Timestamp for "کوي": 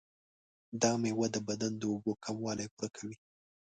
2.95-3.15